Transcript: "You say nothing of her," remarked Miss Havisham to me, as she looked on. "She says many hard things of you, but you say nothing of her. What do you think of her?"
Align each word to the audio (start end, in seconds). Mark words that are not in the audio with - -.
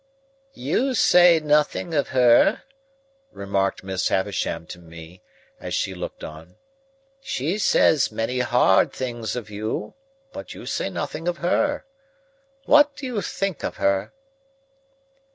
"You 0.55 0.95
say 0.95 1.39
nothing 1.39 1.93
of 1.93 2.07
her," 2.07 2.63
remarked 3.31 3.83
Miss 3.83 4.07
Havisham 4.07 4.65
to 4.69 4.79
me, 4.79 5.21
as 5.59 5.75
she 5.75 5.93
looked 5.93 6.23
on. 6.23 6.55
"She 7.21 7.59
says 7.59 8.11
many 8.11 8.39
hard 8.39 8.91
things 8.91 9.35
of 9.35 9.51
you, 9.51 9.93
but 10.33 10.55
you 10.55 10.65
say 10.65 10.89
nothing 10.89 11.27
of 11.27 11.37
her. 11.37 11.85
What 12.65 12.95
do 12.95 13.05
you 13.05 13.21
think 13.21 13.63
of 13.63 13.75
her?" 13.75 14.11